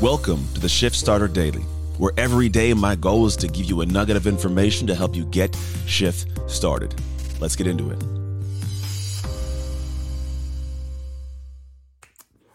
[0.00, 1.62] Welcome to the Shift Starter Daily,
[1.96, 5.16] where every day my goal is to give you a nugget of information to help
[5.16, 6.94] you get shift started.
[7.40, 8.00] Let's get into it.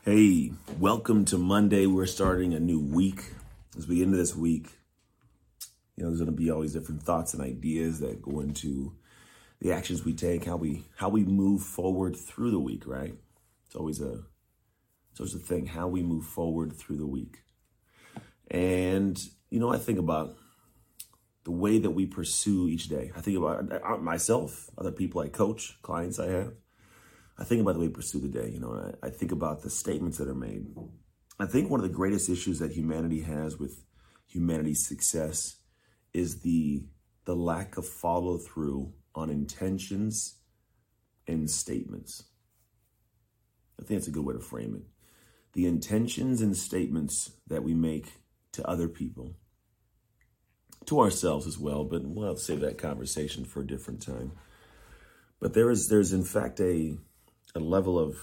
[0.06, 1.86] Hey, welcome to Monday.
[1.86, 3.26] We're starting a new week.
[3.78, 4.70] As we into this week,
[5.98, 8.94] you know, there's going to be always different thoughts and ideas that go into
[9.60, 13.16] the actions we take, how we how we move forward through the week, right?
[13.66, 14.24] It's always a
[15.14, 17.44] so it's the thing, how we move forward through the week.
[18.50, 19.20] And,
[19.50, 20.36] you know, I think about
[21.44, 23.12] the way that we pursue each day.
[23.16, 26.54] I think about myself, other people I coach, clients I have.
[27.38, 28.50] I think about the way we pursue the day.
[28.50, 30.68] You know, I, I think about the statements that are made.
[31.40, 33.84] I think one of the greatest issues that humanity has with
[34.28, 35.58] humanity's success
[36.14, 36.86] is the
[37.26, 40.40] the lack of follow through on intentions
[41.26, 42.24] and statements.
[43.80, 44.84] I think that's a good way to frame it
[45.54, 48.14] the intentions and statements that we make
[48.54, 49.36] to other people,
[50.86, 54.32] to ourselves as well, but we'll save that conversation for a different time.
[55.40, 56.98] But there is there's in fact a
[57.56, 58.18] a level of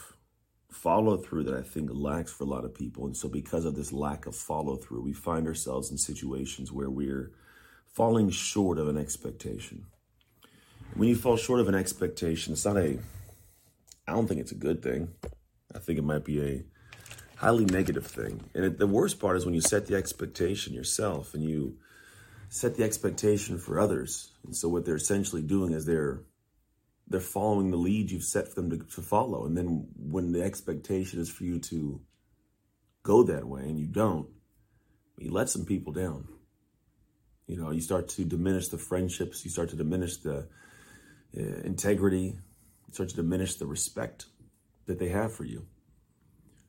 [0.71, 3.07] follow through that I think lacks for a lot of people.
[3.07, 6.91] And so because of this lack of follow through, we find ourselves in situations where
[6.91, 7.33] we're
[7.93, 9.87] falling short of an expectation.
[10.95, 12.99] When you fall short of an expectation, it's not a
[14.07, 15.09] I don't think it's a good thing.
[15.75, 16.65] I think it might be a
[17.41, 18.45] highly negative thing.
[18.55, 21.79] And it, the worst part is when you set the expectation yourself and you
[22.51, 24.33] set the expectation for others.
[24.45, 26.21] And so what they're essentially doing is they're
[27.09, 29.47] they're following the lead you've set for them to, to follow.
[29.47, 32.01] And then when the expectation is for you to
[33.03, 34.29] go that way and you don't,
[35.19, 36.29] you let some people down.
[37.47, 40.47] You know, you start to diminish the friendships, you start to diminish the
[41.37, 42.37] uh, integrity,
[42.87, 44.27] you start to diminish the respect
[44.87, 45.67] that they have for you.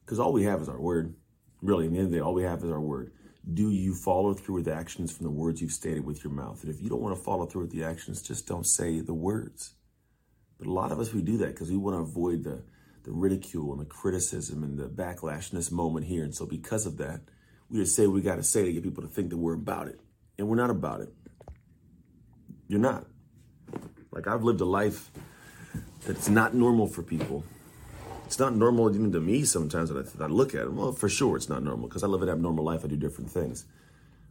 [0.05, 1.15] Because all we have is our word.
[1.61, 3.11] Really, in the end of the day, all we have is our word.
[3.53, 6.63] Do you follow through with actions from the words you've stated with your mouth?
[6.63, 9.13] And if you don't want to follow through with the actions, just don't say the
[9.13, 9.73] words.
[10.59, 12.63] But a lot of us, we do that because we want to avoid the,
[13.03, 16.23] the ridicule and the criticism and the backlash in this moment here.
[16.23, 17.21] And so, because of that,
[17.69, 19.87] we just say we got to say to get people to think that we're about
[19.87, 19.99] it.
[20.37, 21.09] And we're not about it.
[22.67, 23.07] You're not.
[24.11, 25.09] Like, I've lived a life
[26.05, 27.43] that's not normal for people
[28.31, 30.71] it's not normal even to me sometimes when I, I look at it.
[30.71, 32.85] Well, for sure it's not normal because I live an abnormal life.
[32.85, 33.65] I do different things.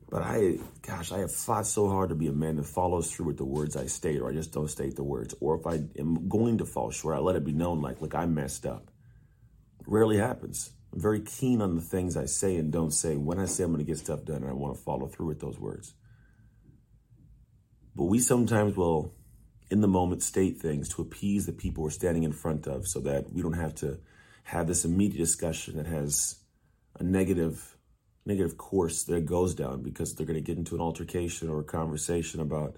[0.09, 3.27] But I, gosh, I have fought so hard to be a man that follows through
[3.27, 5.35] with the words I state, or I just don't state the words.
[5.39, 8.15] Or if I am going to fall short, I let it be known, like, look,
[8.15, 8.91] I messed up.
[9.87, 10.71] Rarely happens.
[10.95, 13.19] I'm very keen on the things I say and don't say.
[13.19, 15.27] When I say I'm going to get stuff done, and I want to follow through
[15.27, 15.93] with those words.
[17.95, 19.15] But we sometimes will
[19.71, 23.01] in the moment state things to appease the people we're standing in front of so
[23.01, 23.99] that we don't have to
[24.45, 26.41] have this immediate discussion that has
[26.99, 27.77] a negative
[28.27, 31.65] negative course that goes down because they're going to get into an altercation or a
[31.65, 32.77] conversation about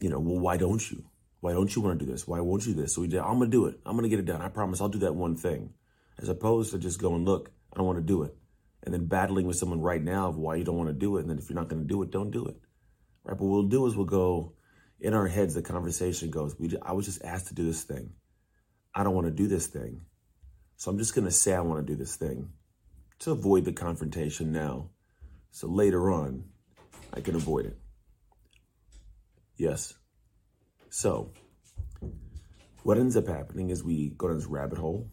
[0.00, 1.04] you know well why don't you?
[1.40, 2.28] Why don't you want to do this?
[2.28, 2.94] Why won't you do this?
[2.94, 3.80] So we did i'm going to do it.
[3.84, 4.40] I'm going to get it done.
[4.40, 5.74] I promise i'll do that one thing.
[6.18, 8.34] As opposed to just going look i don't want to do it.
[8.84, 11.22] And then battling with someone right now of why you don't want to do it.
[11.22, 12.56] And then if you're not going to do it don't do it.
[13.24, 13.36] Right?
[13.36, 14.54] But what we'll do is we'll go
[15.02, 18.12] in our heads, the conversation goes, we, I was just asked to do this thing.
[18.94, 20.02] I don't want to do this thing.
[20.76, 22.50] So I'm just going to say I want to do this thing
[23.18, 24.90] to avoid the confrontation now.
[25.50, 26.44] So later on,
[27.12, 27.76] I can avoid it.
[29.56, 29.92] Yes.
[30.88, 31.32] So
[32.84, 35.10] what ends up happening is we go down this rabbit hole.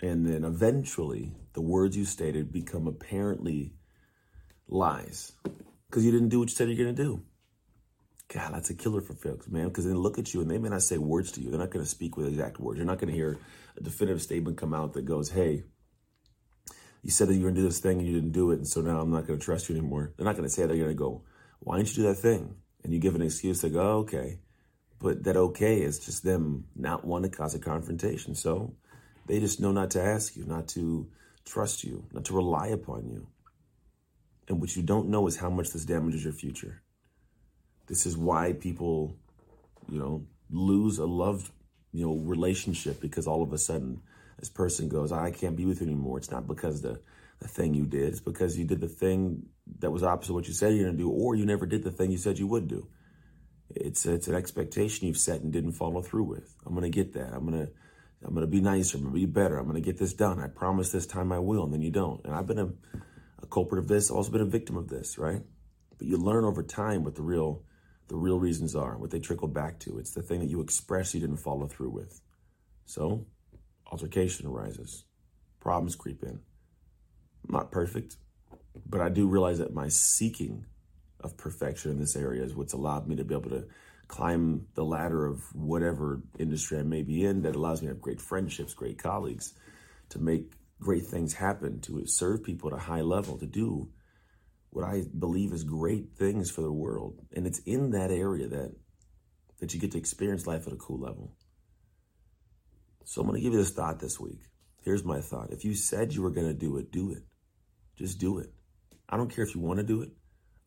[0.00, 3.74] And then eventually, the words you stated become apparently
[4.66, 5.32] lies
[5.88, 7.22] because you didn't do what you said you're going to do.
[8.34, 10.68] God, that's a killer for folks, man, because they look at you and they may
[10.68, 11.50] not say words to you.
[11.50, 12.78] They're not going to speak with exact words.
[12.78, 13.38] You're not going to hear
[13.76, 15.62] a definitive statement come out that goes, hey,
[17.04, 18.56] you said that you were going to do this thing and you didn't do it,
[18.56, 20.12] and so now I'm not going to trust you anymore.
[20.16, 20.68] They're not going to say that.
[20.68, 21.22] They're going to go,
[21.60, 22.56] why didn't you do that thing?
[22.82, 24.40] And you give an excuse, they go, oh, okay.
[24.98, 28.34] But that okay is just them not wanting to cause a confrontation.
[28.34, 28.74] So
[29.26, 31.08] they just know not to ask you, not to
[31.44, 33.28] trust you, not to rely upon you.
[34.48, 36.82] And what you don't know is how much this damages your future.
[37.86, 39.16] This is why people,
[39.88, 41.50] you know, lose a love,
[41.92, 44.00] you know, relationship because all of a sudden
[44.38, 46.18] this person goes, I can't be with you anymore.
[46.18, 47.00] It's not because the
[47.40, 48.08] the thing you did.
[48.08, 49.46] It's because you did the thing
[49.80, 51.82] that was opposite of what you said you're going to do, or you never did
[51.82, 52.88] the thing you said you would do.
[53.70, 56.54] It's it's an expectation you've set and didn't follow through with.
[56.64, 57.32] I'm going to get that.
[57.32, 57.72] I'm going to
[58.24, 58.96] I'm to be nicer.
[58.96, 59.58] I'm to be better.
[59.58, 60.40] I'm going to get this done.
[60.40, 62.24] I promise this time I will, and then you don't.
[62.24, 62.70] And I've been a,
[63.42, 64.10] a culprit of this.
[64.10, 65.42] I've also been a victim of this, right?
[65.98, 67.62] But you learn over time what the real
[68.08, 69.98] the real reasons are, what they trickle back to.
[69.98, 72.20] It's the thing that you express you didn't follow through with.
[72.86, 73.26] So,
[73.90, 75.04] altercation arises,
[75.60, 76.40] problems creep in.
[77.48, 78.16] I'm not perfect.
[78.86, 80.66] But I do realize that my seeking
[81.20, 83.66] of perfection in this area is what's allowed me to be able to
[84.08, 88.02] climb the ladder of whatever industry I may be in that allows me to have
[88.02, 89.54] great friendships, great colleagues,
[90.10, 93.88] to make great things happen, to serve people at a high level, to do
[94.74, 97.20] what I believe is great things for the world.
[97.32, 98.74] And it's in that area that
[99.60, 101.36] that you get to experience life at a cool level.
[103.04, 104.40] So I'm going to give you this thought this week.
[104.82, 105.52] Here's my thought.
[105.52, 107.22] If you said you were going to do it, do it.
[107.96, 108.52] Just do it.
[109.08, 110.10] I don't care if you want to do it.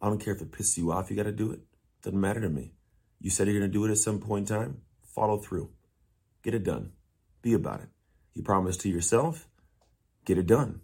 [0.02, 1.60] I don't care if it pisses you off, you got to do it.
[2.02, 2.74] Doesn't matter to me.
[3.20, 5.72] You said you're going to do it at some point in time, follow through.
[6.44, 6.94] Get it done.
[7.42, 7.90] Be about it.
[8.36, 9.50] You promise to yourself,
[10.24, 10.80] get it done.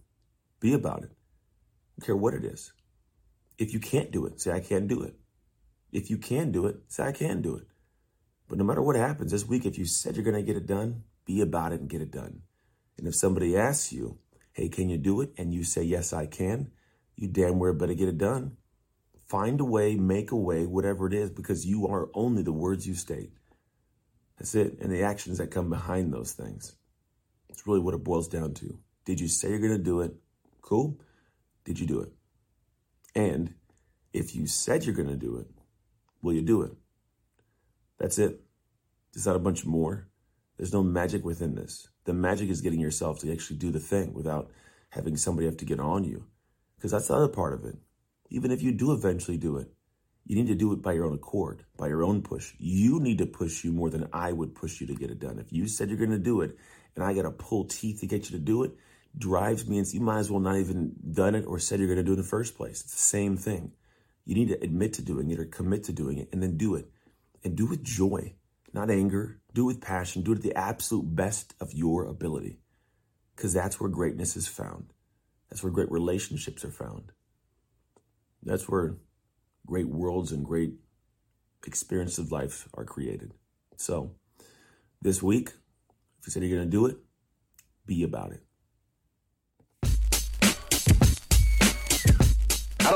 [0.60, 1.12] Be about it.
[1.98, 2.74] don't care what it is.
[3.58, 5.16] If you can't do it, say, I can't do it.
[5.92, 7.68] If you can do it, say, I can do it.
[8.50, 10.66] But no matter what happens this week, if you said you're going to get it
[10.66, 12.42] done, be about it and get it done.
[12.98, 14.18] And if somebody asks you,
[14.54, 15.34] hey, can you do it?
[15.38, 16.72] And you say, yes, I can,
[17.16, 18.58] you damn well better get it done.
[19.28, 22.88] Find a way, make a way, whatever it is, because you are only the words
[22.88, 23.32] you state.
[24.38, 24.78] That's it.
[24.82, 26.76] And the actions that come behind those things.
[27.50, 28.78] It's really what it boils down to.
[29.06, 30.14] Did you say you're going to do it?
[30.62, 31.00] Cool.
[31.66, 32.12] Did you do it?
[33.16, 33.54] And
[34.12, 35.48] if you said you're going to do it,
[36.22, 36.72] will you do it?
[38.00, 38.42] That's it.
[39.14, 40.08] There's not a bunch more.
[40.58, 41.88] There's no magic within this.
[42.06, 44.52] The magic is getting yourself to actually do the thing without
[44.90, 46.26] having somebody have to get on you.
[46.76, 47.78] Because that's the other part of it.
[48.30, 49.72] Even if you do eventually do it,
[50.26, 52.54] you need to do it by your own accord, by your own push.
[52.58, 55.38] You need to push you more than I would push you to get it done.
[55.40, 56.58] If you said you're going to do it
[56.96, 58.72] and I got to pull teeth to get you to do it,
[59.18, 61.98] drives me and you might as well not even done it or said you're going
[61.98, 62.82] to do it in the first place.
[62.82, 63.72] It's the same thing.
[64.26, 66.76] You need to admit to doing it or commit to doing it and then do
[66.76, 66.90] it.
[67.44, 68.36] And do it with joy,
[68.74, 69.42] not anger.
[69.54, 70.24] Do it with passion.
[70.24, 72.60] Do it at the absolute best of your ability.
[73.36, 74.94] Because that's where greatness is found.
[75.50, 77.12] That's where great relationships are found.
[78.42, 78.98] That's where
[79.66, 80.74] great worlds and great
[81.66, 83.34] experiences of life are created.
[83.78, 84.16] So,
[85.02, 85.50] this week,
[86.20, 86.98] if you said you're going to do it,
[87.86, 88.42] be about it.